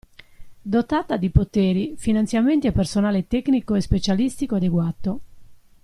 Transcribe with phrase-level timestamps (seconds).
[0.63, 5.21] Dotata di poteri, finanziamenti e personale tecnico e specialistico adeguato.